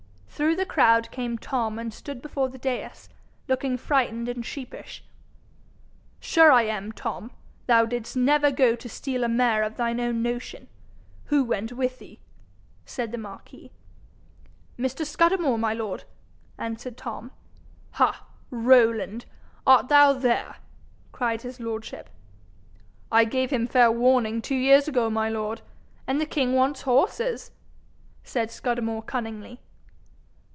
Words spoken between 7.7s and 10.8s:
didst never go to steal a mare of thine own notion: